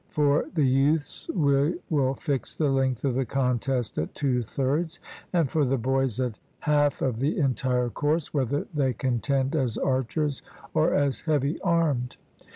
[0.09, 4.99] For the youths we will fix the length of the contest at two thirds,
[5.31, 10.41] and for the boys at half of the entire course, whether they contend as archers
[10.73, 12.17] or as heavy armed.